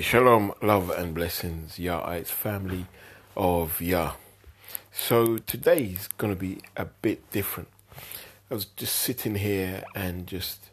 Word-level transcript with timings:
Shalom, 0.00 0.52
love 0.62 0.90
and 0.90 1.14
blessings, 1.14 1.78
Yah, 1.78 2.10
it's 2.12 2.30
family 2.30 2.86
of 3.36 3.80
Yah. 3.80 4.14
So 4.92 5.38
today's 5.38 6.08
going 6.18 6.32
to 6.34 6.38
be 6.38 6.60
a 6.76 6.84
bit 6.84 7.30
different. 7.30 7.68
I 8.50 8.54
was 8.54 8.64
just 8.64 8.96
sitting 8.96 9.36
here 9.36 9.84
and 9.94 10.26
just 10.26 10.70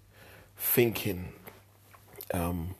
thinking 0.57 1.33
um, 2.33 2.75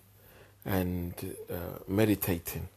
and 0.66 1.36
uh, 1.52 1.80
meditating 1.88 2.70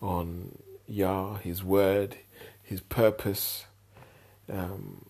on 0.00 0.58
Yah, 0.86 1.34
His 1.36 1.62
Word, 1.62 2.16
His 2.62 2.80
purpose, 2.80 3.66
um, 4.52 5.06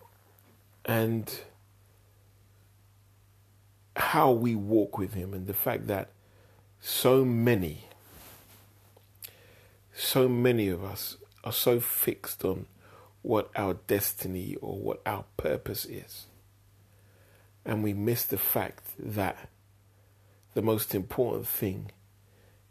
and 0.84 1.41
how 3.97 4.31
we 4.31 4.55
walk 4.55 4.98
with 4.98 5.15
Him, 5.15 5.34
and 5.34 5.47
the 5.47 5.55
fact 5.55 5.87
that 5.89 6.11
so 6.81 7.25
many, 7.25 7.84
so 9.98 10.29
many 10.29 10.69
of 10.69 10.84
us 10.84 11.16
are 11.43 11.52
so 11.52 11.80
fixed 11.80 12.45
on 12.45 12.66
what 13.23 13.51
our 13.56 13.75
destiny 13.75 14.55
or 14.61 14.79
what 14.79 15.02
our 15.05 15.25
purpose 15.37 15.84
is. 15.84 16.27
And 17.65 17.83
we 17.83 17.93
miss 17.93 18.25
the 18.25 18.39
fact 18.39 18.84
that 18.98 19.48
the 20.55 20.62
most 20.62 20.95
important 20.95 21.48
thing 21.48 21.91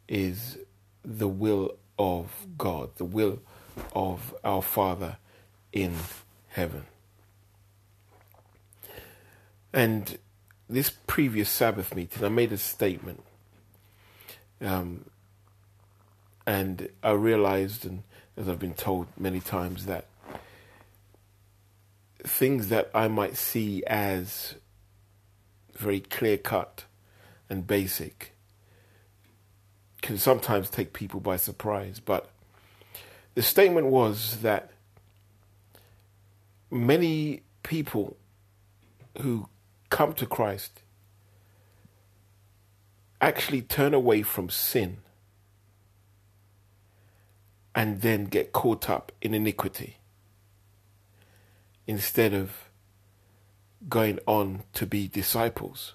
is 0.07 0.57
the 1.03 1.27
will 1.27 1.75
of 1.99 2.47
God, 2.57 2.95
the 2.95 3.05
will 3.05 3.39
of 3.93 4.33
our 4.43 4.61
Father 4.61 5.17
in 5.73 5.93
heaven. 6.47 6.85
And 9.73 10.17
this 10.69 10.89
previous 11.07 11.49
Sabbath 11.49 11.93
meeting, 11.93 12.23
I 12.23 12.29
made 12.29 12.53
a 12.53 12.57
statement 12.57 13.21
um, 14.61 15.05
and 16.47 16.87
I 17.03 17.11
realized, 17.11 17.85
and 17.85 18.03
as 18.37 18.47
I've 18.47 18.57
been 18.57 18.73
told 18.73 19.07
many 19.19 19.41
times, 19.41 19.85
that 19.85 20.05
things 22.23 22.69
that 22.69 22.89
I 22.95 23.09
might 23.09 23.35
see 23.35 23.83
as 23.85 24.55
very 25.75 25.99
clear 25.99 26.37
cut 26.37 26.85
and 27.49 27.67
basic 27.67 28.33
can 30.01 30.17
sometimes 30.17 30.69
take 30.69 30.93
people 30.93 31.19
by 31.19 31.35
surprise. 31.35 31.99
But 31.99 32.29
the 33.35 33.43
statement 33.43 33.87
was 33.87 34.37
that 34.41 34.71
many 36.71 37.41
people 37.63 38.15
who 39.19 39.49
come 39.89 40.13
to 40.13 40.25
Christ 40.25 40.81
actually 43.19 43.61
turn 43.61 43.93
away 43.93 44.21
from 44.21 44.49
sin 44.49 44.99
and 47.77 48.01
then 48.01 48.25
get 48.25 48.51
caught 48.51 48.89
up 48.89 49.11
in 49.21 49.35
iniquity 49.35 49.97
instead 51.85 52.33
of 52.33 52.71
going 53.87 54.17
on 54.25 54.63
to 54.73 54.87
be 54.87 55.07
disciples. 55.07 55.93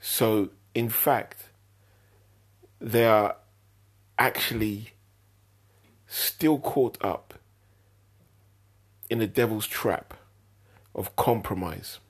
So, 0.00 0.50
in 0.74 0.88
fact, 0.88 1.50
they 2.80 3.06
are 3.06 3.36
actually 4.18 4.94
still 6.08 6.58
caught 6.58 6.98
up 7.00 7.34
in 9.08 9.20
the 9.20 9.28
devil's 9.28 9.68
trap 9.68 10.14
of 10.92 11.14
compromise. 11.14 12.00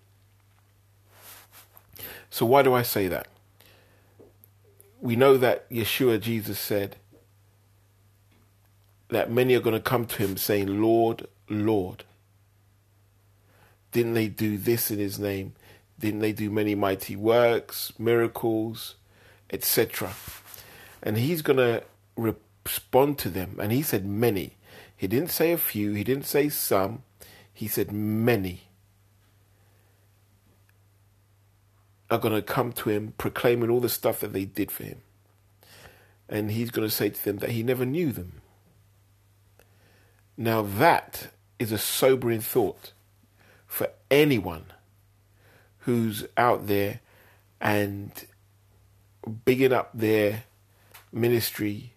So, 2.31 2.47
why 2.47 2.63
do 2.63 2.73
I 2.73 2.81
say 2.81 3.09
that? 3.09 3.29
We 5.03 5.17
know 5.17 5.37
that 5.37 5.69
Yeshua, 5.69 6.19
Jesus 6.19 6.59
said 6.59 6.97
that 9.11 9.31
many 9.31 9.55
are 9.55 9.61
going 9.61 9.75
to 9.75 9.81
come 9.81 10.07
to 10.07 10.17
him 10.17 10.37
saying, 10.37 10.81
Lord, 10.81 11.27
Lord. 11.49 12.05
Didn't 13.93 14.15
they 14.15 14.29
do 14.29 14.57
this 14.57 14.91
in 14.91 14.99
his 14.99 15.19
name? 15.19 15.55
Didn't 15.99 16.21
they 16.21 16.33
do 16.33 16.51
many 16.51 16.75
mighty 16.75 17.17
works, 17.17 17.93
miracles, 17.99 18.95
etc.? 19.51 20.13
And 21.03 21.19
he's 21.19 21.43
going 21.43 21.57
to 21.59 21.83
respond 22.17 23.19
to 23.19 23.31
them. 23.31 23.59
And 23.61 23.73
he 23.73 23.83
said 23.83 24.07
many. 24.07 24.57
He 24.97 25.07
didn't 25.07 25.31
say 25.31 25.53
a 25.53 25.59
few, 25.59 25.93
he 25.93 26.05
didn't 26.05 26.27
say 26.27 26.49
some, 26.49 27.03
he 27.53 27.67
said 27.67 27.91
many. 27.91 28.71
are 32.11 32.19
going 32.19 32.35
to 32.35 32.43
come 32.43 32.73
to 32.73 32.91
him 32.91 33.15
proclaiming 33.19 33.71
all 33.71 33.81
the 33.81 33.89
stuff 33.89 34.21
that 34.21 34.33
they 34.33 34.45
did 34.45 34.71
for 34.71 34.83
him. 34.83 35.01
And 36.29 36.51
he's 36.51 36.71
going 36.71 36.87
to 36.87 36.95
say 36.95 37.11
to 37.11 37.25
them 37.25 37.39
that 37.39 37.51
he 37.51 37.63
never 37.63 37.87
knew 37.87 38.13
them. 38.13 38.40
Now, 40.43 40.63
that 40.63 41.29
is 41.59 41.71
a 41.71 41.77
sobering 41.77 42.41
thought 42.41 42.95
for 43.67 43.89
anyone 44.11 44.65
who's 45.81 46.25
out 46.35 46.67
there 46.67 47.01
and 47.61 48.11
bigging 49.45 49.75
up 49.75 49.91
their 49.93 50.45
ministry 51.13 51.93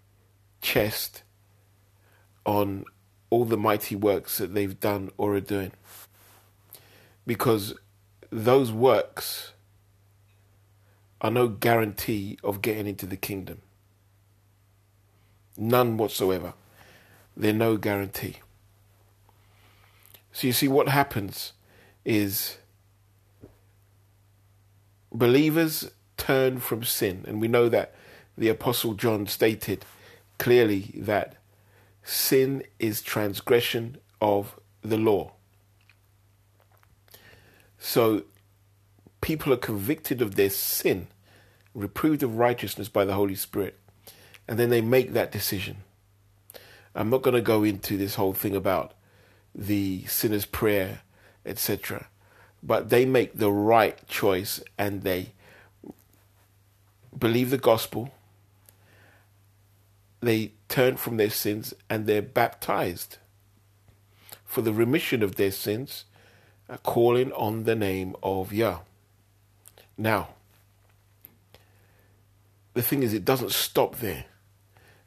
chest 0.61 1.23
on 2.45 2.83
all 3.29 3.45
the 3.45 3.55
mighty 3.55 3.95
works 3.95 4.39
that 4.39 4.53
they've 4.53 4.77
done 4.77 5.09
or 5.15 5.35
are 5.35 5.39
doing. 5.39 5.71
Because 7.25 7.75
those 8.29 8.73
works 8.73 9.53
are 11.21 11.31
no 11.31 11.47
guarantee 11.47 12.37
of 12.43 12.61
getting 12.61 12.87
into 12.87 13.05
the 13.05 13.15
kingdom. 13.15 13.61
None 15.57 15.95
whatsoever. 15.95 16.55
They're 17.35 17.53
no 17.53 17.77
guarantee. 17.77 18.37
So 20.31 20.47
you 20.47 20.53
see, 20.53 20.67
what 20.67 20.89
happens 20.89 21.53
is 22.05 22.57
believers 25.11 25.91
turn 26.17 26.59
from 26.59 26.83
sin, 26.83 27.23
and 27.27 27.39
we 27.39 27.47
know 27.47 27.69
that 27.69 27.93
the 28.37 28.49
Apostle 28.49 28.93
John 28.93 29.27
stated 29.27 29.85
clearly 30.39 30.91
that 30.95 31.35
sin 32.03 32.63
is 32.79 33.01
transgression 33.01 33.97
of 34.19 34.59
the 34.81 34.97
law. 34.97 35.33
So 37.77 38.23
people 39.21 39.53
are 39.53 39.57
convicted 39.57 40.21
of 40.21 40.35
their 40.35 40.49
sin 40.49 41.07
reproved 41.73 42.23
of 42.23 42.37
righteousness 42.37 42.89
by 42.89 43.05
the 43.05 43.13
Holy 43.13 43.35
Spirit, 43.35 43.79
and 44.47 44.57
then 44.59 44.69
they 44.69 44.81
make 44.81 45.13
that 45.13 45.31
decision. 45.31 45.77
I'm 46.95 47.09
not 47.09 47.21
going 47.21 47.35
to 47.35 47.41
go 47.41 47.63
into 47.63 47.97
this 47.97 48.15
whole 48.15 48.33
thing 48.33 48.55
about 48.55 48.93
the 49.55 50.05
sinner's 50.05 50.45
prayer, 50.45 51.01
etc., 51.45 52.07
but 52.61 52.89
they 52.89 53.05
make 53.05 53.37
the 53.37 53.51
right 53.51 54.07
choice 54.07 54.61
and 54.77 55.01
they 55.01 55.33
believe 57.17 57.49
the 57.49 57.57
gospel, 57.57 58.11
they 60.21 60.53
turn 60.69 60.95
from 60.95 61.17
their 61.17 61.29
sins, 61.29 61.73
and 61.89 62.05
they're 62.05 62.21
baptized 62.21 63.17
for 64.45 64.61
the 64.61 64.73
remission 64.73 65.21
of 65.21 65.35
their 65.35 65.51
sins, 65.51 66.05
calling 66.83 67.31
on 67.33 67.63
the 67.63 67.75
name 67.75 68.15
of 68.23 68.53
Yah. 68.53 68.79
Now, 69.97 70.29
the 72.73 72.81
thing 72.81 73.03
is, 73.03 73.13
it 73.13 73.25
doesn't 73.25 73.51
stop 73.51 73.97
there. 73.97 74.25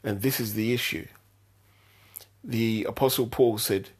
And 0.05 0.23
this 0.23 0.39
is 0.39 0.55
the 0.55 0.73
issue. 0.73 1.07
The 2.47 2.85
Apostle 2.89 3.27
Paul 3.27 3.59
said, 3.59 3.91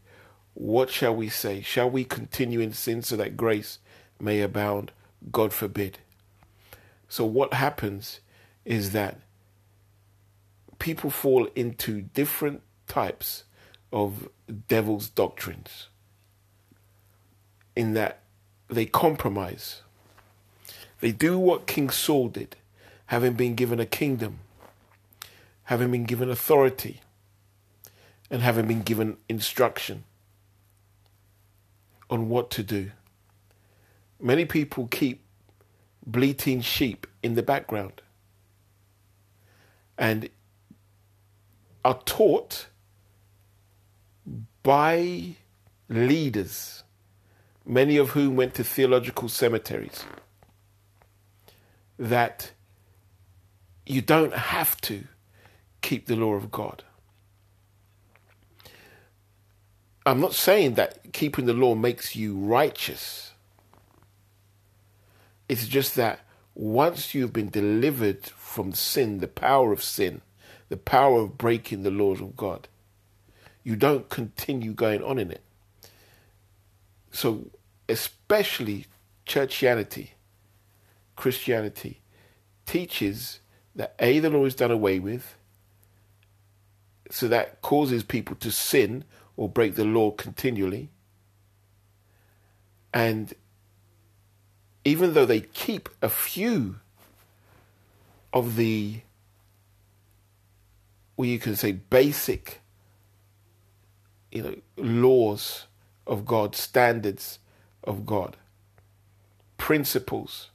What 0.55 0.89
shall 0.89 1.15
we 1.15 1.29
say? 1.29 1.63
Shall 1.63 1.91
we 1.91 2.05
continue 2.05 2.61
in 2.61 2.73
sin 2.73 3.03
so 3.03 3.17
that 3.17 3.37
grace 3.37 3.81
may 4.21 4.41
abound? 4.41 4.93
God 5.33 5.53
forbid. 5.53 5.99
So, 7.09 7.25
what 7.25 7.55
happens 7.55 8.21
is 8.65 8.93
that 8.93 9.19
people 10.79 11.11
fall 11.11 11.49
into 11.57 12.03
different 12.03 12.63
types 12.87 13.45
of 13.93 14.29
devil's 14.69 15.09
doctrines, 15.09 15.89
in 17.75 17.95
that 17.95 18.21
they 18.69 18.87
compromise. 18.87 19.83
They 21.01 21.13
do 21.13 21.39
what 21.39 21.67
King 21.67 21.91
Saul 21.91 22.29
did 22.29 22.57
having 23.07 23.35
been 23.35 23.55
given 23.55 23.81
a 23.81 23.87
kingdom, 23.87 24.41
having 25.65 25.91
been 25.91 26.05
given 26.05 26.31
authority, 26.31 27.01
and 28.31 28.43
having 28.43 28.67
been 28.67 28.83
given 28.83 29.17
instruction 29.29 30.05
on 32.11 32.29
what 32.29 32.51
to 32.51 32.63
do. 32.63 32.91
Many 34.21 34.45
people 34.45 34.87
keep 34.89 35.23
bleating 36.05 36.61
sheep 36.61 37.07
in 37.23 37.35
the 37.35 37.43
background 37.43 38.03
and 39.99 40.29
are 41.85 42.01
taught 42.05 42.67
by 44.63 45.37
leaders, 45.89 46.83
many 47.65 47.97
of 47.97 48.11
whom 48.11 48.37
went 48.37 48.55
to 48.55 48.65
theological 48.65 49.29
cemeteries, 49.29 50.05
that 51.99 52.51
you 53.87 54.03
don't 54.03 54.35
have 54.35 54.81
to 54.81 55.05
keep 55.81 56.07
the 56.07 56.17
law 56.17 56.35
of 56.35 56.51
God. 56.51 56.83
I'm 60.07 60.21
not 60.21 60.35
saying 60.35 60.75
that 60.75 61.13
keeping 61.13 61.47
the 61.47 61.53
law 61.53 61.75
makes 61.75 62.15
you 62.15 62.37
righteous. 62.37 63.33
It's 65.49 65.67
just 65.67 65.97
that 65.97 66.21
once 66.55 67.13
you've 67.13 67.33
been 67.33 67.51
delivered 67.51 68.25
from 68.27 68.73
sin, 68.73 69.19
the 69.19 69.27
power 69.27 69.73
of 69.73 69.83
sin, 69.83 70.23
the 70.69 70.77
power 70.77 71.21
of 71.21 71.37
breaking 71.37 71.83
the 71.83 71.91
laws 71.91 72.21
of 72.21 72.37
God, 72.37 72.69
you 73.65 73.75
don't 73.75 74.09
continue 74.09 74.73
going 74.73 75.03
on 75.03 75.19
in 75.19 75.33
it. 75.33 75.43
So, 77.11 77.51
especially 77.89 78.87
churchianity, 79.27 80.11
Christianity, 81.17 82.01
teaches 82.65 83.41
that 83.75 83.97
A, 83.99 84.21
the 84.21 84.31
law 84.31 84.45
is 84.45 84.55
done 84.55 84.71
away 84.71 85.01
with, 85.01 85.37
so 87.11 87.27
that 87.27 87.61
causes 87.61 88.05
people 88.05 88.37
to 88.37 88.53
sin 88.53 89.05
or 89.37 89.49
break 89.49 89.75
the 89.75 89.85
law 89.85 90.11
continually. 90.11 90.91
And 92.93 93.35
even 94.85 95.15
though 95.15 95.27
they 95.27 95.41
keep 95.41 95.89
a 96.01 96.09
few 96.09 96.77
of 98.33 98.57
the, 98.57 99.01
well, 101.17 101.27
you 101.27 101.39
can 101.39 101.57
say 101.57 101.73
basic, 101.73 102.61
you 104.31 104.43
know, 104.43 104.57
laws 104.77 105.67
of 106.07 106.25
God, 106.25 106.55
standards 106.55 107.39
of 107.85 108.07
God, 108.07 108.37
principles 109.59 110.51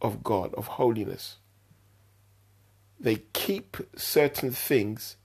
of 0.00 0.22
God, 0.24 0.54
of 0.54 0.66
holiness, 0.66 1.36
they 2.98 3.22
keep 3.32 3.76
certain 3.96 4.50
things 4.50 5.16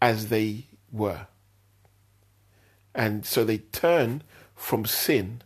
as 0.00 0.28
they 0.28 0.66
were. 0.94 1.26
And 2.94 3.26
so 3.26 3.44
they 3.44 3.58
turn 3.58 4.22
from 4.54 4.86
sin 4.86 5.42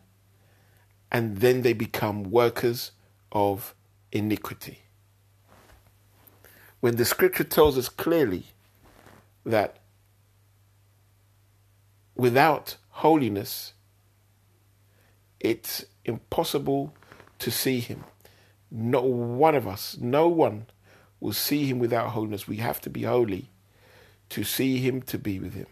and 1.11 1.39
then 1.39 1.63
they 1.63 1.73
become 1.73 2.25
workers 2.25 2.93
of 3.33 3.75
iniquity. 4.13 4.81
When 6.81 6.97
the 6.97 7.05
scripture 7.05 7.45
tells 7.45 7.79
us 7.79 7.89
clearly 7.89 8.45
that 9.45 9.79
without 12.15 12.77
holiness, 12.91 13.73
it's 15.41 15.87
impossible 16.05 16.95
to 17.39 17.51
see 17.51 17.81
him. 17.81 18.05
No 18.71 19.01
one 19.01 19.55
of 19.55 19.67
us, 19.67 19.97
no 19.99 20.29
one 20.29 20.67
will 21.21 21.33
see 21.33 21.65
him 21.65 21.79
without 21.79 22.11
holiness. 22.11 22.47
We 22.47 22.57
have 22.57 22.81
to 22.83 22.91
be 22.91 23.05
holy 23.05 23.51
to 24.31 24.45
see 24.45 24.79
him, 24.79 25.03
to 25.03 25.19
be 25.19 25.39
with 25.39 25.55
him. 25.55 25.67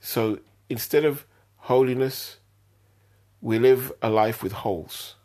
So 0.00 0.38
instead 0.68 1.04
of 1.04 1.26
holiness, 1.56 2.38
we 3.40 3.58
live 3.58 3.92
a 4.00 4.08
life 4.08 4.42
with 4.42 4.52
holes. 4.52 5.16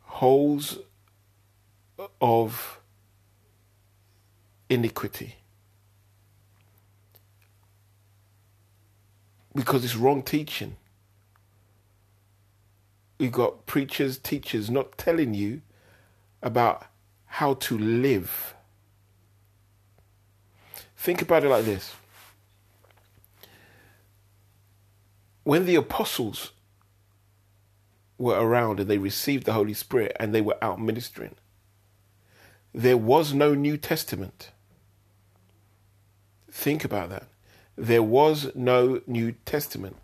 Holes 0.00 0.78
of 2.20 2.80
iniquity. 4.68 5.36
Because 9.54 9.84
it's 9.84 9.96
wrong 9.96 10.22
teaching. 10.22 10.76
We've 13.18 13.32
got 13.32 13.66
preachers, 13.66 14.18
teachers 14.18 14.70
not 14.70 14.98
telling 14.98 15.32
you 15.34 15.62
about 16.42 16.86
how 17.36 17.52
to 17.52 17.76
live. 17.76 18.54
Think 20.96 21.20
about 21.20 21.44
it 21.44 21.50
like 21.50 21.66
this. 21.66 21.94
When 25.44 25.66
the 25.66 25.74
apostles 25.74 26.52
were 28.16 28.40
around 28.40 28.80
and 28.80 28.88
they 28.88 28.96
received 28.96 29.44
the 29.44 29.52
Holy 29.52 29.74
Spirit 29.74 30.16
and 30.18 30.34
they 30.34 30.40
were 30.40 30.56
out 30.62 30.80
ministering, 30.80 31.34
there 32.72 32.96
was 32.96 33.34
no 33.34 33.52
New 33.52 33.76
Testament. 33.76 34.50
Think 36.50 36.86
about 36.86 37.10
that. 37.10 37.24
There 37.76 38.02
was 38.02 38.50
no 38.54 39.02
New 39.06 39.32
Testament. 39.44 39.96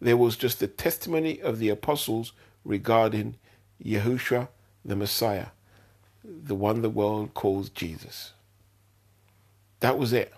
There 0.00 0.16
was 0.16 0.36
just 0.36 0.60
the 0.60 0.68
testimony 0.68 1.42
of 1.42 1.58
the 1.58 1.68
apostles 1.68 2.32
regarding 2.64 3.38
Yahushua, 3.84 4.46
the 4.84 4.94
Messiah 4.94 5.46
the 6.26 6.54
one 6.54 6.82
the 6.82 6.90
world 6.90 7.34
calls 7.34 7.70
Jesus. 7.70 8.32
That 9.80 9.98
was 9.98 10.12
it. 10.12 10.32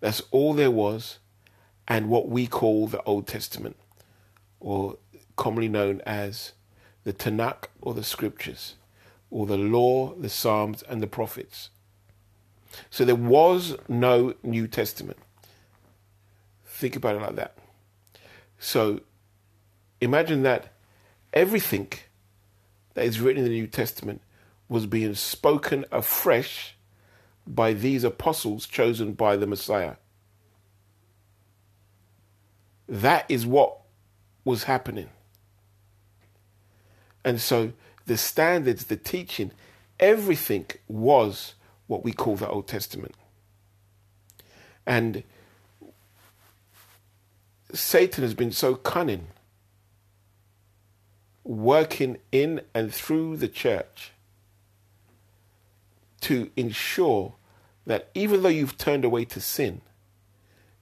That's 0.00 0.22
all 0.30 0.54
there 0.54 0.70
was, 0.70 1.18
and 1.86 2.08
what 2.08 2.28
we 2.28 2.46
call 2.46 2.86
the 2.86 3.02
Old 3.02 3.26
Testament, 3.26 3.76
or 4.60 4.98
commonly 5.36 5.68
known 5.68 6.02
as 6.06 6.52
the 7.04 7.12
Tanakh 7.12 7.64
or 7.80 7.94
the 7.94 8.04
Scriptures, 8.04 8.74
or 9.30 9.46
the 9.46 9.56
Law, 9.56 10.14
the 10.14 10.28
Psalms, 10.28 10.82
and 10.82 11.02
the 11.02 11.06
Prophets. 11.06 11.70
So 12.90 13.04
there 13.04 13.14
was 13.14 13.76
no 13.88 14.34
New 14.42 14.68
Testament. 14.68 15.18
Think 16.66 16.96
about 16.96 17.16
it 17.16 17.22
like 17.22 17.36
that. 17.36 17.56
So 18.58 19.00
imagine 20.00 20.42
that 20.42 20.72
everything 21.32 21.88
that 22.94 23.04
is 23.04 23.20
written 23.20 23.44
in 23.44 23.48
the 23.48 23.58
New 23.58 23.66
Testament 23.66 24.20
was 24.68 24.86
being 24.86 25.14
spoken 25.14 25.84
afresh 25.90 26.76
by 27.46 27.72
these 27.72 28.04
apostles 28.04 28.66
chosen 28.66 29.12
by 29.12 29.36
the 29.36 29.46
Messiah. 29.46 29.96
That 32.88 33.24
is 33.28 33.46
what 33.46 33.78
was 34.44 34.64
happening. 34.64 35.08
And 37.24 37.40
so 37.40 37.72
the 38.06 38.16
standards, 38.16 38.86
the 38.86 38.96
teaching, 38.96 39.50
everything 39.98 40.66
was 40.86 41.54
what 41.86 42.04
we 42.04 42.12
call 42.12 42.36
the 42.36 42.48
Old 42.48 42.68
Testament. 42.68 43.14
And 44.86 45.22
Satan 47.72 48.24
has 48.24 48.32
been 48.32 48.52
so 48.52 48.74
cunning, 48.74 49.28
working 51.44 52.18
in 52.32 52.62
and 52.74 52.92
through 52.92 53.36
the 53.36 53.48
church 53.48 54.12
to 56.22 56.50
ensure 56.56 57.34
that 57.86 58.10
even 58.14 58.42
though 58.42 58.48
you've 58.48 58.76
turned 58.76 59.04
away 59.04 59.24
to 59.26 59.40
sin, 59.40 59.80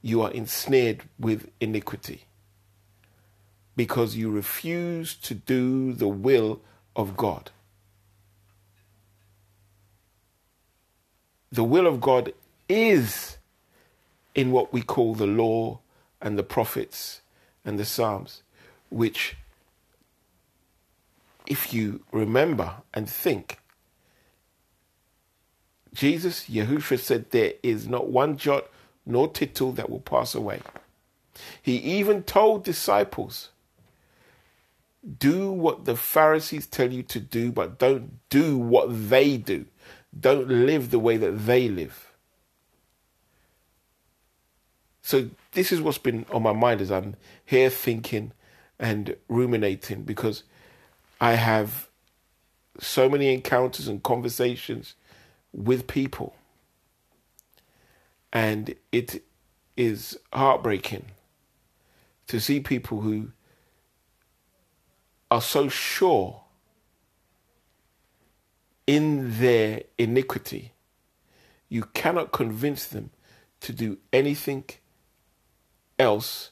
you 0.03 0.23
are 0.23 0.31
ensnared 0.31 1.03
with 1.19 1.51
iniquity 1.61 2.25
because 3.77 4.17
you 4.17 4.31
refuse 4.31 5.15
to 5.15 5.35
do 5.35 5.93
the 5.93 6.09
will 6.09 6.61
of 6.95 7.17
God. 7.17 7.51
The 11.53 11.65
will 11.65 11.87
of 11.87 12.01
God 12.01 12.33
is 12.69 13.37
in 14.35 14.51
what 14.51 14.73
we 14.73 14.83
call 14.83 15.15
the 15.15 15.27
law 15.27 15.81
and 16.21 16.39
the 16.39 16.43
prophets 16.43 17.21
and 17.65 17.79
the 17.79 17.85
Psalms, 17.85 18.43
which, 18.91 19.37
if 21.47 21.73
you 21.73 22.01
remember 22.13 22.77
and 22.93 23.09
think, 23.09 23.59
Jesus, 25.97 26.45
Yahushua 26.45 26.99
said, 26.99 27.31
There 27.31 27.55
is 27.63 27.89
not 27.89 28.09
one 28.09 28.37
jot 28.37 28.69
nor 29.07 29.29
tittle 29.29 29.73
that 29.73 29.89
will 29.89 30.01
pass 30.01 30.35
away. 30.35 30.61
He 31.63 31.77
even 31.77 32.23
told 32.23 32.65
disciples, 32.65 33.49
Do 35.19 35.51
what 35.51 35.87
the 35.87 35.97
Pharisees 35.97 36.67
tell 36.67 36.93
you 36.93 37.03
to 37.05 37.19
do, 37.19 37.51
but 37.51 37.79
don't 37.79 38.21
do 38.29 38.59
what 38.59 39.09
they 39.09 39.39
do. 39.39 39.65
Don't 40.19 40.49
live 40.49 40.91
the 40.91 40.99
way 40.99 41.17
that 41.17 41.47
they 41.47 41.69
live. 41.69 42.13
So, 45.01 45.31
this 45.53 45.73
is 45.73 45.81
what's 45.81 45.99
been 45.99 46.27
on 46.31 46.43
my 46.43 46.53
mind 46.53 46.83
as 46.83 46.91
I'm 46.91 47.17
here 47.45 47.71
thinking 47.71 48.33
and 48.79 49.17
ruminating 49.29 50.03
because 50.03 50.43
I 51.23 51.33
have 51.35 51.89
so 52.79 53.09
many 53.09 53.33
encounters 53.33 53.89
and 53.89 54.03
conversations 54.03 54.95
with 55.57 55.87
people. 55.87 56.37
And 58.33 58.75
it 58.93 59.25
is 59.77 60.19
heartbreaking 60.33 61.07
to 62.29 62.41
see 62.41 62.61
people 62.61 63.01
who 63.01 63.33
are 65.31 65.41
so 65.41 65.69
sure 65.69 66.43
in 68.87 69.41
their 69.41 69.83
iniquity, 69.99 70.73
you 71.69 71.85
cannot 71.95 72.31
convince 72.31 72.87
them 72.87 73.11
to 73.61 73.73
do 73.73 73.99
anything 74.13 74.65
else, 75.99 76.51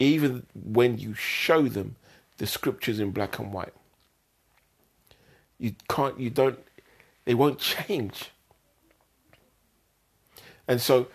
even 0.00 0.46
when 0.54 0.98
you 0.98 1.14
show 1.14 1.68
them 1.68 1.96
the 2.38 2.46
scriptures 2.46 2.98
in 2.98 3.10
black 3.12 3.38
and 3.38 3.52
white. 3.52 3.74
You 5.58 5.74
can't, 5.88 6.18
you 6.18 6.30
don't, 6.30 6.58
they 7.28 7.34
won't 7.34 7.58
change. 7.58 8.30
And 10.66 10.80
so 10.80 11.08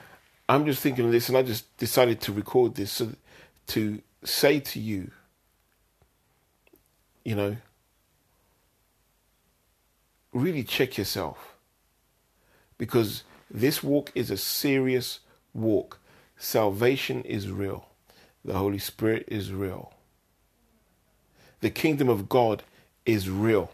I'm 0.48 0.64
just 0.64 0.80
thinking 0.80 1.06
of 1.06 1.12
this, 1.12 1.28
and 1.28 1.36
I 1.36 1.42
just 1.42 1.76
decided 1.78 2.22
to 2.22 2.32
record 2.32 2.76
this 2.76 2.92
so 2.92 3.14
to 3.66 4.00
say 4.24 4.60
to 4.60 4.80
you, 4.80 5.10
you 7.26 7.34
know, 7.34 7.58
really 10.34 10.64
check 10.64 11.00
yourself 11.00 11.56
because 12.78 13.24
this 13.50 13.82
walk 13.82 14.12
is 14.14 14.30
a 14.30 14.38
serious 14.38 15.20
walk. 15.52 16.00
Salvation 16.38 17.24
is 17.24 17.50
real, 17.50 17.88
the 18.46 18.54
Holy 18.54 18.78
Spirit 18.78 19.26
is 19.30 19.52
real, 19.52 19.96
the 21.62 21.72
kingdom 21.72 22.08
of 22.08 22.30
God 22.30 22.62
is 23.04 23.32
real. 23.32 23.72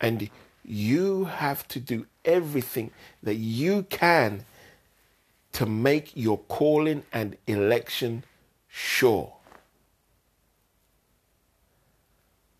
And 0.00 0.30
you 0.64 1.24
have 1.24 1.66
to 1.68 1.80
do 1.80 2.06
everything 2.24 2.90
that 3.22 3.36
you 3.36 3.84
can 3.84 4.44
to 5.52 5.64
make 5.64 6.12
your 6.14 6.38
calling 6.38 7.02
and 7.12 7.36
election 7.46 8.24
sure. 8.68 9.32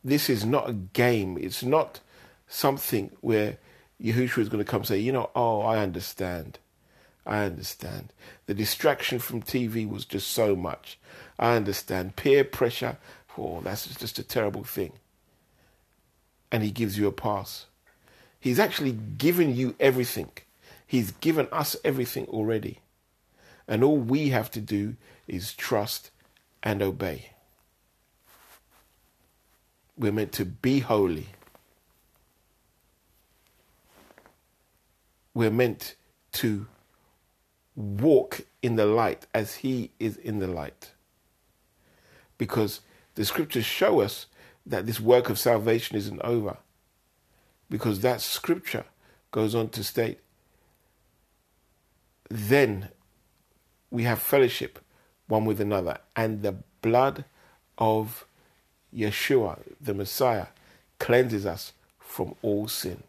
This 0.02 0.30
is 0.30 0.44
not 0.44 0.70
a 0.70 0.72
game. 0.72 1.36
It's 1.38 1.62
not 1.62 2.00
something 2.46 3.10
where 3.20 3.58
Yahushua 4.02 4.38
is 4.38 4.48
going 4.48 4.64
to 4.64 4.70
come 4.70 4.80
and 4.80 4.88
say, 4.88 4.98
you 4.98 5.12
know, 5.12 5.30
oh, 5.34 5.60
I 5.60 5.78
understand. 5.78 6.58
I 7.26 7.44
understand. 7.44 8.12
The 8.46 8.54
distraction 8.54 9.18
from 9.18 9.42
TV 9.42 9.88
was 9.88 10.04
just 10.04 10.28
so 10.28 10.54
much. 10.54 10.98
I 11.38 11.56
understand. 11.56 12.14
Peer 12.14 12.44
pressure, 12.44 12.98
oh, 13.36 13.60
that's 13.62 13.86
just 13.96 14.18
a 14.18 14.22
terrible 14.22 14.62
thing. 14.62 14.92
And 16.50 16.62
he 16.62 16.70
gives 16.70 16.96
you 16.98 17.06
a 17.06 17.12
pass. 17.12 17.66
He's 18.38 18.58
actually 18.58 18.92
given 18.92 19.54
you 19.54 19.74
everything. 19.80 20.30
He's 20.86 21.10
given 21.10 21.48
us 21.50 21.76
everything 21.84 22.26
already. 22.26 22.80
And 23.66 23.82
all 23.82 23.96
we 23.96 24.28
have 24.28 24.50
to 24.52 24.60
do 24.60 24.96
is 25.26 25.52
trust 25.52 26.10
and 26.62 26.82
obey. 26.82 27.30
We're 29.98 30.12
meant 30.12 30.32
to 30.32 30.44
be 30.44 30.80
holy. 30.80 31.28
We're 35.34 35.50
meant 35.50 35.96
to 36.32 36.66
walk 37.74 38.42
in 38.62 38.76
the 38.76 38.86
light 38.86 39.26
as 39.34 39.56
He 39.56 39.90
is 39.98 40.16
in 40.16 40.38
the 40.38 40.46
light. 40.46 40.92
Because 42.38 42.80
the 43.14 43.24
scriptures 43.24 43.64
show 43.64 44.00
us 44.00 44.26
that 44.66 44.86
this 44.86 45.00
work 45.00 45.30
of 45.30 45.38
salvation 45.38 45.96
isn't 45.96 46.20
over 46.22 46.58
because 47.70 48.00
that 48.00 48.20
scripture 48.20 48.84
goes 49.30 49.54
on 49.54 49.68
to 49.68 49.84
state 49.84 50.18
then 52.28 52.88
we 53.90 54.02
have 54.02 54.20
fellowship 54.20 54.78
one 55.26 55.44
with 55.44 55.60
another, 55.60 55.98
and 56.14 56.42
the 56.42 56.56
blood 56.82 57.24
of 57.78 58.26
Yeshua, 58.94 59.58
the 59.80 59.94
Messiah, 59.94 60.46
cleanses 60.98 61.44
us 61.44 61.72
from 61.98 62.34
all 62.42 62.68
sin. 62.68 63.02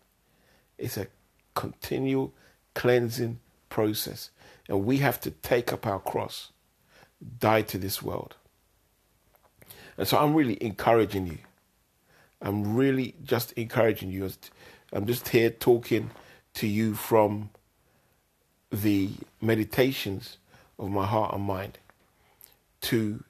It's 0.78 0.98
a 0.98 1.08
continual 1.54 2.34
cleansing 2.74 3.40
process, 3.70 4.32
and 4.68 4.86
we 4.86 4.98
have 4.98 5.20
to 5.22 5.32
take 5.32 5.72
up 5.72 5.86
our 5.86 6.00
cross, 6.00 6.52
die 7.40 7.62
to 7.64 7.78
this 7.78 8.02
world. 8.02 8.36
And 9.98 10.08
so 10.08 10.18
I'm 10.18 10.36
really 10.36 10.62
encouraging 10.62 11.28
you 11.28 11.38
I'm 12.42 12.76
really 12.76 13.16
just 13.24 13.52
encouraging 13.54 14.12
you. 14.12 14.32
I'm 14.94 15.06
just 15.06 15.30
here 15.30 15.50
talking 15.50 16.12
to 16.56 16.68
you 16.68 16.94
from 16.94 17.50
the 18.72 19.12
meditations 19.42 20.38
of 20.78 20.90
my 20.90 21.06
heart 21.06 21.34
and 21.34 21.44
mind 21.44 21.80
to 22.82 23.24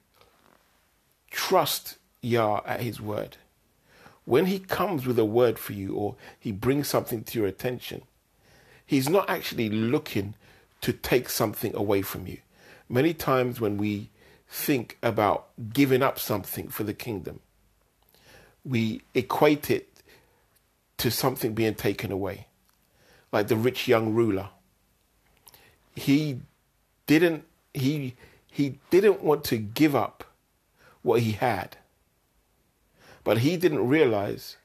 trust 1.30 1.96
Yah 2.20 2.60
at 2.66 2.80
His 2.80 3.00
word. 3.00 3.36
When 4.24 4.46
He 4.46 4.58
comes 4.58 5.06
with 5.06 5.18
a 5.18 5.24
word 5.24 5.58
for 5.58 5.72
you 5.72 5.94
or 5.94 6.16
He 6.38 6.52
brings 6.52 6.88
something 6.88 7.24
to 7.24 7.38
your 7.38 7.48
attention, 7.48 8.02
He's 8.84 9.08
not 9.08 9.28
actually 9.28 9.68
looking 9.68 10.34
to 10.80 10.92
take 10.92 11.28
something 11.28 11.74
away 11.74 12.02
from 12.02 12.26
you. 12.26 12.38
Many 12.88 13.14
times 13.14 13.60
when 13.60 13.76
we 13.76 14.10
think 14.48 14.96
about 15.02 15.48
giving 15.72 16.02
up 16.02 16.18
something 16.18 16.68
for 16.68 16.84
the 16.84 16.94
kingdom, 16.94 17.40
we 18.68 19.02
equate 19.14 19.70
it 19.70 19.88
to 20.98 21.10
something 21.10 21.54
being 21.54 21.74
taken 21.74 22.12
away. 22.12 22.46
Like 23.32 23.48
the 23.48 23.56
rich 23.56 23.88
young 23.88 24.14
ruler. 24.14 24.50
He 25.94 26.40
didn't 27.06 27.44
he 27.74 28.14
he 28.50 28.78
didn't 28.90 29.22
want 29.22 29.44
to 29.44 29.56
give 29.56 29.94
up 29.94 30.24
what 31.02 31.20
he 31.20 31.32
had. 31.32 31.76
But 33.24 33.38
he 33.38 33.56
didn't 33.56 33.88
realize 33.88 34.56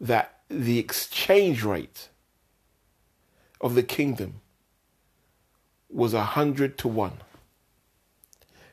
that 0.00 0.40
the 0.48 0.78
exchange 0.78 1.62
rate 1.62 2.08
of 3.60 3.74
the 3.74 3.82
kingdom 3.82 4.40
was 5.90 6.14
a 6.14 6.24
hundred 6.24 6.78
to 6.78 6.88
one. 6.88 7.18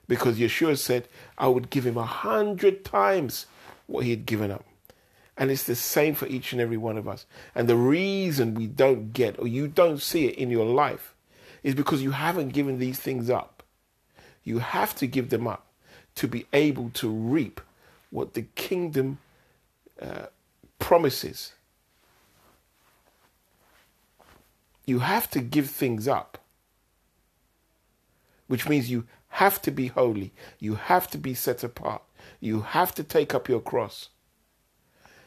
Because 0.07 0.37
Yeshua 0.37 0.77
said, 0.77 1.07
I 1.37 1.47
would 1.47 1.69
give 1.69 1.85
him 1.85 1.97
a 1.97 2.05
hundred 2.05 2.85
times 2.85 3.47
what 3.87 4.03
he 4.03 4.11
had 4.11 4.25
given 4.25 4.51
up. 4.51 4.65
And 5.37 5.51
it's 5.51 5.63
the 5.63 5.75
same 5.75 6.15
for 6.15 6.27
each 6.27 6.51
and 6.51 6.61
every 6.61 6.77
one 6.77 6.97
of 6.97 7.07
us. 7.07 7.25
And 7.53 7.67
the 7.67 7.75
reason 7.75 8.53
we 8.53 8.67
don't 8.67 9.13
get 9.13 9.39
or 9.39 9.47
you 9.47 9.67
don't 9.67 10.01
see 10.01 10.25
it 10.25 10.35
in 10.35 10.49
your 10.49 10.65
life 10.65 11.13
is 11.63 11.75
because 11.75 12.01
you 12.01 12.11
haven't 12.11 12.49
given 12.49 12.79
these 12.79 12.99
things 12.99 13.29
up. 13.29 13.63
You 14.43 14.59
have 14.59 14.95
to 14.95 15.07
give 15.07 15.29
them 15.29 15.47
up 15.47 15.67
to 16.15 16.27
be 16.27 16.47
able 16.53 16.89
to 16.95 17.09
reap 17.09 17.61
what 18.09 18.33
the 18.33 18.43
kingdom 18.55 19.19
uh, 20.01 20.27
promises. 20.79 21.53
You 24.85 24.99
have 24.99 25.29
to 25.31 25.41
give 25.41 25.69
things 25.69 26.07
up, 26.07 26.37
which 28.47 28.67
means 28.67 28.89
you 28.89 29.05
have 29.29 29.61
to 29.63 29.71
be 29.71 29.87
holy, 29.87 30.31
you 30.59 30.75
have 30.75 31.09
to 31.09 31.17
be 31.17 31.33
set 31.33 31.63
apart, 31.63 32.01
you 32.39 32.61
have 32.61 32.93
to 32.95 33.03
take 33.03 33.33
up 33.33 33.49
your 33.49 33.59
cross 33.59 34.09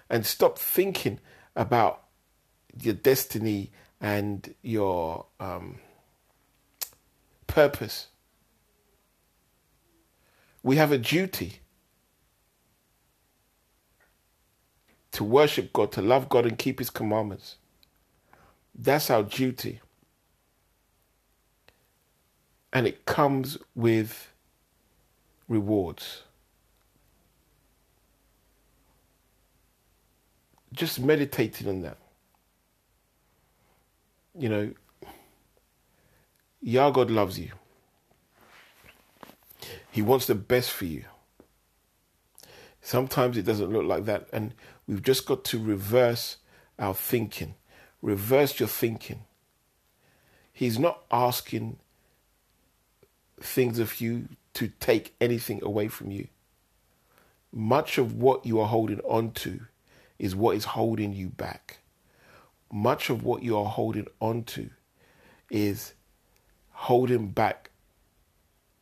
and 0.09 0.27
stop 0.27 0.59
thinking 0.59 1.21
about 1.55 2.03
your 2.81 2.95
destiny 2.95 3.71
and 4.01 4.55
your 4.63 5.27
um, 5.39 5.79
purpose. 7.47 8.09
We 10.63 10.77
have 10.77 10.93
a 10.93 10.99
duty 10.99 11.61
to 15.13 15.25
worship 15.25 15.73
God, 15.73 15.93
to 15.93 16.03
love 16.03 16.29
God, 16.29 16.47
and 16.47 16.59
keep 16.59 16.79
His 16.79 16.91
commandments. 16.91 17.57
That's 18.75 19.11
our 19.11 19.23
duty. 19.23 19.81
And 22.73 22.87
it 22.87 23.05
comes 23.05 23.59
with 23.75 24.33
rewards. 25.49 26.23
Just 30.73 31.01
meditating 31.01 31.69
on 31.69 31.83
that. 31.83 31.99
You 34.39 34.49
know, 34.49 34.73
Yah 36.63 36.91
God 36.91 37.11
loves 37.11 37.39
you. 37.39 37.51
He 39.91 40.03
wants 40.03 40.27
the 40.27 40.35
best 40.35 40.71
for 40.71 40.85
you. 40.85 41.05
Sometimes 42.81 43.37
it 43.37 43.43
doesn't 43.43 43.71
look 43.71 43.85
like 43.85 44.05
that, 44.07 44.29
and 44.33 44.55
we've 44.87 45.03
just 45.03 45.27
got 45.27 45.45
to 45.47 45.63
reverse 45.63 46.37
our 46.79 46.95
thinking. 46.95 47.55
Reverse 48.01 48.59
your 48.59 48.69
thinking. 48.69 49.25
He's 50.53 50.79
not 50.79 51.03
asking 51.11 51.79
things 53.41 53.79
of 53.79 54.01
you 54.01 54.29
to 54.55 54.69
take 54.81 55.15
anything 55.21 55.63
away 55.63 55.89
from 55.89 56.11
you. 56.11 56.29
Much 57.53 57.99
of 57.99 58.15
what 58.15 58.47
you 58.47 58.61
are 58.61 58.69
holding 58.69 59.01
on 59.01 59.33
to 59.33 59.61
is 60.21 60.37
what 60.37 60.55
is 60.55 60.67
holding 60.67 61.15
you 61.15 61.31
back. 61.31 61.79
Much 62.71 63.09
of 63.09 63.25
what 63.25 63.43
you 63.43 63.57
are 63.57 63.65
holding 63.65 64.07
on 64.21 64.45
to 64.45 64.69
is 65.51 65.95
holding 66.73 67.29
back 67.29 67.71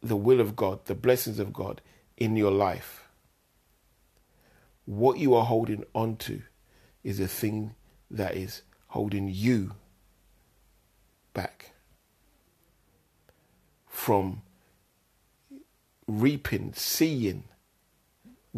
the 0.03 0.17
will 0.17 0.41
of 0.41 0.57
God, 0.57 0.85
the 0.87 0.97
blessings 0.97 1.39
of 1.39 1.53
God 1.53 1.81
in 2.17 2.35
your 2.35 2.51
life. 2.51 3.09
What 4.85 5.19
you 5.19 5.33
are 5.37 5.45
holding 5.45 5.85
on 5.95 6.17
to 6.17 6.43
is 7.05 7.21
a 7.21 7.29
thing 7.29 7.77
that 8.11 8.37
is 8.37 8.63
holding 8.89 9.29
you 9.29 9.77
back 11.35 11.71
from 13.87 14.43
reaping, 16.09 16.73
seeing 16.75 17.45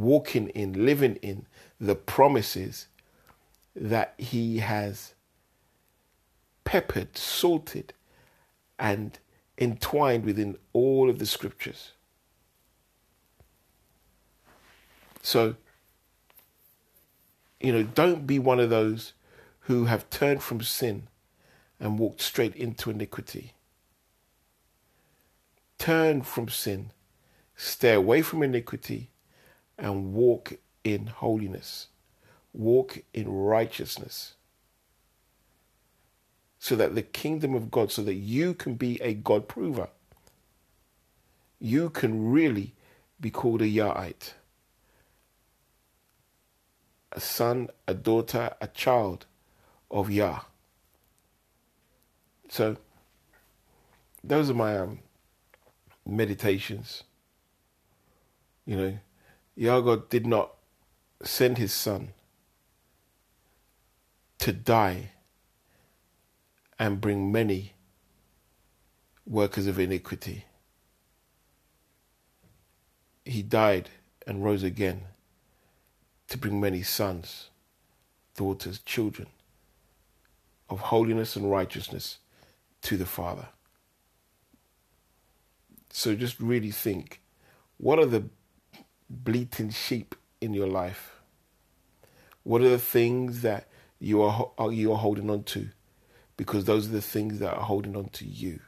walking 0.00 0.48
in, 0.48 0.84
living 0.84 1.16
in 1.16 1.46
the 1.80 1.94
promises 1.94 2.86
that 3.74 4.14
He 4.18 4.58
has 4.58 5.14
peppered, 6.64 7.16
salted, 7.16 7.92
and 8.78 9.18
entwined 9.58 10.24
within 10.24 10.56
all 10.72 11.10
of 11.10 11.18
the 11.18 11.26
scriptures. 11.26 11.92
So, 15.22 15.56
you 17.60 17.72
know, 17.72 17.82
don't 17.82 18.26
be 18.26 18.38
one 18.38 18.58
of 18.58 18.70
those 18.70 19.12
who 19.60 19.84
have 19.84 20.08
turned 20.10 20.42
from 20.42 20.62
sin 20.62 21.08
and 21.78 21.98
walked 21.98 22.22
straight 22.22 22.56
into 22.56 22.90
iniquity. 22.90 23.52
Turn 25.78 26.22
from 26.22 26.48
sin, 26.48 26.92
stay 27.56 27.94
away 27.94 28.22
from 28.22 28.42
iniquity, 28.42 29.10
and 29.80 30.12
walk 30.14 30.52
in 30.84 31.08
holiness. 31.08 31.88
Walk 32.52 32.98
in 33.12 33.28
righteousness. 33.28 34.34
So 36.58 36.76
that 36.76 36.94
the 36.94 37.02
kingdom 37.02 37.54
of 37.54 37.70
God, 37.70 37.90
so 37.90 38.02
that 38.02 38.14
you 38.14 38.54
can 38.54 38.74
be 38.74 39.00
a 39.02 39.14
God 39.14 39.48
prover. 39.48 39.88
You 41.58 41.90
can 41.90 42.30
really 42.30 42.74
be 43.20 43.30
called 43.30 43.62
a 43.62 43.66
Yahite 43.66 44.34
a 47.12 47.20
son, 47.20 47.68
a 47.86 47.94
daughter, 47.94 48.54
a 48.60 48.68
child 48.68 49.26
of 49.90 50.10
Yah. 50.10 50.40
So, 52.48 52.76
those 54.22 54.50
are 54.50 54.54
my 54.54 54.78
um, 54.78 55.00
meditations. 56.06 57.04
You 58.66 58.76
know, 58.76 58.98
Yah 59.60 59.80
God 59.80 60.08
did 60.08 60.26
not 60.26 60.54
send 61.22 61.58
his 61.58 61.70
son 61.70 62.14
to 64.38 64.54
die 64.54 65.10
and 66.78 66.98
bring 66.98 67.30
many 67.30 67.74
workers 69.26 69.66
of 69.66 69.78
iniquity. 69.78 70.46
He 73.26 73.42
died 73.42 73.90
and 74.26 74.42
rose 74.42 74.62
again 74.62 75.02
to 76.28 76.38
bring 76.38 76.58
many 76.58 76.82
sons, 76.82 77.50
daughters, 78.38 78.78
children 78.78 79.28
of 80.70 80.80
holiness 80.80 81.36
and 81.36 81.50
righteousness 81.50 82.16
to 82.80 82.96
the 82.96 83.04
Father. 83.04 83.48
So 85.90 86.14
just 86.14 86.40
really 86.40 86.70
think 86.70 87.20
what 87.76 87.98
are 87.98 88.06
the 88.06 88.24
bleating 89.10 89.70
sheep 89.70 90.14
in 90.40 90.54
your 90.54 90.68
life? 90.68 91.20
What 92.44 92.62
are 92.62 92.70
the 92.70 92.78
things 92.78 93.42
that 93.42 93.68
you 93.98 94.22
are, 94.22 94.72
you 94.72 94.92
are 94.92 94.98
holding 94.98 95.28
on 95.28 95.42
to? 95.44 95.68
Because 96.36 96.64
those 96.64 96.88
are 96.88 96.92
the 96.92 97.02
things 97.02 97.40
that 97.40 97.52
are 97.52 97.64
holding 97.64 97.96
on 97.96 98.08
to 98.10 98.24
you. 98.24 98.60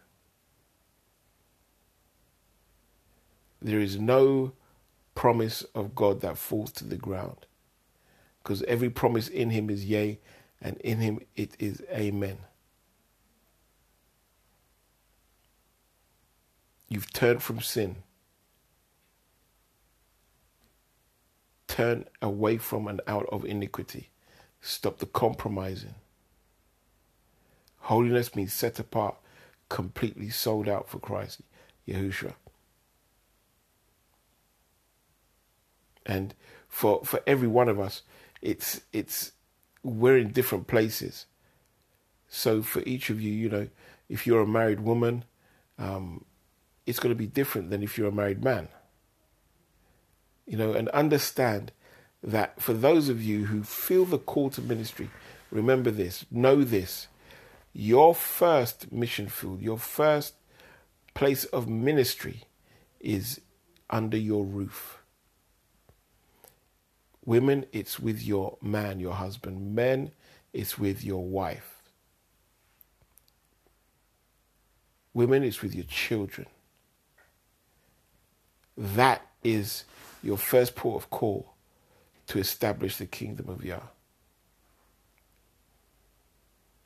There 3.62 3.80
is 3.80 3.98
no 3.98 4.52
promise 5.14 5.62
of 5.74 5.94
God 5.94 6.20
that 6.20 6.36
falls 6.36 6.72
to 6.72 6.84
the 6.84 6.96
ground 6.96 7.46
because 8.42 8.62
every 8.64 8.90
promise 8.90 9.28
in 9.28 9.50
him 9.50 9.70
is 9.70 9.84
yea, 9.84 10.18
and 10.60 10.76
in 10.78 10.98
him 10.98 11.20
it 11.36 11.54
is 11.58 11.82
amen. 11.92 12.38
You've 16.88 17.12
turned 17.12 17.42
from 17.42 17.60
sin. 17.60 18.02
Turn 21.72 22.04
away 22.20 22.58
from 22.58 22.86
and 22.86 23.00
out 23.06 23.26
of 23.32 23.46
iniquity. 23.46 24.10
Stop 24.60 24.98
the 24.98 25.06
compromising. 25.06 25.94
Holiness 27.78 28.36
means 28.36 28.52
set 28.52 28.78
apart, 28.78 29.16
completely 29.70 30.28
sold 30.28 30.68
out 30.68 30.86
for 30.86 30.98
Christ, 30.98 31.40
Yahushua. 31.88 32.34
And 36.04 36.34
for, 36.68 37.06
for 37.06 37.22
every 37.26 37.48
one 37.48 37.70
of 37.70 37.80
us, 37.80 38.02
it's 38.42 38.82
it's 38.92 39.32
we're 39.82 40.18
in 40.18 40.30
different 40.30 40.66
places. 40.66 41.24
So 42.28 42.60
for 42.60 42.82
each 42.84 43.08
of 43.08 43.18
you, 43.18 43.32
you 43.32 43.48
know, 43.48 43.68
if 44.10 44.26
you're 44.26 44.42
a 44.42 44.46
married 44.46 44.80
woman, 44.80 45.24
um, 45.78 46.26
it's 46.84 46.98
going 46.98 47.14
to 47.14 47.18
be 47.18 47.26
different 47.26 47.70
than 47.70 47.82
if 47.82 47.96
you're 47.96 48.08
a 48.08 48.12
married 48.12 48.44
man. 48.44 48.68
You 50.46 50.56
know, 50.56 50.72
and 50.72 50.88
understand 50.90 51.72
that 52.22 52.60
for 52.60 52.72
those 52.72 53.08
of 53.08 53.22
you 53.22 53.46
who 53.46 53.62
feel 53.62 54.04
the 54.04 54.18
call 54.18 54.50
to 54.50 54.60
ministry, 54.60 55.10
remember 55.50 55.90
this, 55.90 56.24
know 56.30 56.62
this. 56.64 57.08
Your 57.72 58.14
first 58.14 58.92
mission 58.92 59.28
field, 59.28 59.62
your 59.62 59.78
first 59.78 60.34
place 61.14 61.44
of 61.46 61.68
ministry 61.68 62.42
is 63.00 63.40
under 63.88 64.16
your 64.16 64.44
roof. 64.44 64.98
Women, 67.24 67.66
it's 67.72 68.00
with 68.00 68.22
your 68.22 68.58
man, 68.60 68.98
your 68.98 69.14
husband. 69.14 69.74
Men, 69.74 70.10
it's 70.52 70.78
with 70.78 71.04
your 71.04 71.24
wife. 71.24 71.76
Women, 75.14 75.42
it's 75.44 75.62
with 75.62 75.74
your 75.74 75.84
children. 75.84 76.46
That 78.76 79.26
is 79.44 79.84
your 80.22 80.38
first 80.38 80.74
port 80.74 81.02
of 81.02 81.10
call 81.10 81.54
to 82.28 82.38
establish 82.38 82.96
the 82.96 83.06
kingdom 83.06 83.48
of 83.48 83.64
Yah. 83.64 83.80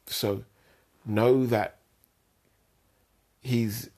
So 0.07 0.45
know 1.05 1.47
that 1.47 1.79
He's 3.41 3.91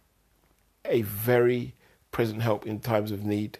a 0.84 1.02
very 1.02 1.74
present 2.10 2.42
help 2.42 2.66
in 2.66 2.80
times 2.80 3.10
of 3.10 3.24
need. 3.24 3.58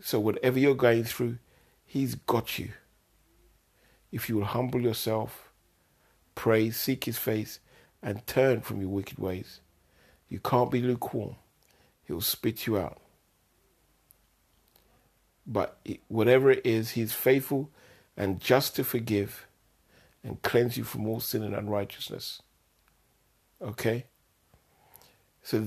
So, 0.00 0.18
whatever 0.18 0.58
you're 0.58 0.74
going 0.74 1.04
through, 1.04 1.38
He's 1.84 2.14
got 2.16 2.58
you. 2.58 2.70
If 4.10 4.28
you 4.28 4.36
will 4.36 4.44
humble 4.44 4.80
yourself, 4.80 5.52
pray, 6.34 6.70
seek 6.70 7.04
His 7.04 7.18
face, 7.18 7.60
and 8.02 8.26
turn 8.26 8.60
from 8.60 8.80
your 8.80 8.90
wicked 8.90 9.18
ways, 9.18 9.60
you 10.28 10.40
can't 10.40 10.70
be 10.70 10.82
lukewarm. 10.82 11.36
He'll 12.04 12.20
spit 12.20 12.66
you 12.66 12.78
out. 12.78 13.00
But 15.48 15.78
whatever 16.08 16.50
it 16.50 16.64
is, 16.64 16.90
He's 16.90 17.14
faithful 17.14 17.70
and 18.16 18.38
just 18.38 18.76
to 18.76 18.84
forgive 18.84 19.46
and 20.22 20.42
cleanse 20.42 20.76
you 20.76 20.84
from 20.84 21.08
all 21.08 21.20
sin 21.20 21.42
and 21.42 21.54
unrighteousness. 21.54 22.42
Okay? 23.62 24.04
So 25.42 25.64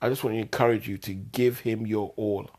I 0.00 0.08
just 0.08 0.24
want 0.24 0.34
to 0.34 0.40
encourage 0.40 0.88
you 0.88 0.98
to 0.98 1.14
give 1.14 1.60
Him 1.60 1.86
your 1.86 2.12
all 2.16 2.50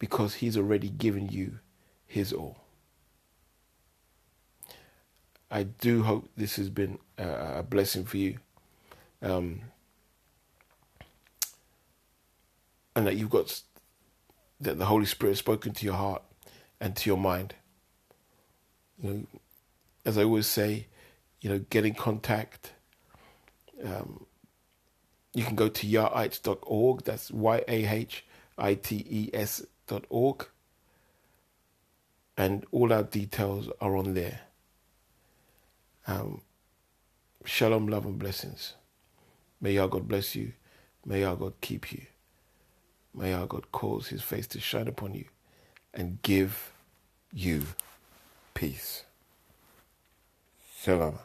because 0.00 0.34
He's 0.34 0.56
already 0.56 0.88
given 0.88 1.28
you 1.28 1.60
His 2.06 2.32
all. 2.32 2.58
I 5.48 5.62
do 5.64 6.02
hope 6.02 6.28
this 6.36 6.56
has 6.56 6.70
been 6.70 6.98
a 7.18 7.62
blessing 7.62 8.04
for 8.04 8.16
you. 8.16 8.38
Um, 9.22 9.62
and 12.94 13.06
that 13.06 13.16
you've 13.16 13.30
got 13.30 13.62
that 14.60 14.78
the 14.78 14.86
Holy 14.86 15.06
Spirit 15.06 15.32
has 15.32 15.38
spoken 15.38 15.72
to 15.72 15.84
your 15.84 15.94
heart 15.94 16.22
and 16.80 16.96
to 16.96 17.10
your 17.10 17.18
mind. 17.18 17.54
You 19.02 19.10
know, 19.10 19.26
as 20.04 20.18
I 20.18 20.24
always 20.24 20.46
say, 20.46 20.86
you 21.40 21.50
know, 21.50 21.58
get 21.70 21.84
in 21.86 21.94
contact. 21.94 22.72
Um, 23.82 24.26
you 25.32 25.44
can 25.44 25.56
go 25.56 25.68
to 25.68 25.86
yahites.org. 25.86 27.04
That's 27.04 27.30
Y 27.30 27.64
A 27.68 27.86
H 27.86 28.24
I 28.58 28.74
T 28.74 29.04
E 29.08 29.30
S 29.32 29.64
dot 29.86 30.04
org, 30.08 30.46
and 32.36 32.64
all 32.72 32.92
our 32.92 33.02
details 33.02 33.68
are 33.80 33.96
on 33.96 34.14
there. 34.14 34.40
Um, 36.06 36.42
shalom, 37.44 37.86
love, 37.88 38.04
and 38.04 38.18
blessings. 38.18 38.74
May 39.60 39.78
our 39.78 39.88
God 39.88 40.08
bless 40.08 40.34
you. 40.34 40.52
May 41.06 41.22
our 41.24 41.36
God 41.36 41.54
keep 41.60 41.92
you. 41.92 42.02
May 43.14 43.32
our 43.32 43.46
God 43.46 43.72
cause 43.72 44.08
his 44.08 44.22
face 44.22 44.46
to 44.48 44.60
shine 44.60 44.88
upon 44.88 45.14
you 45.14 45.26
and 45.92 46.22
give 46.22 46.72
you 47.32 47.62
peace. 48.54 49.04
Shalom. 50.80 51.18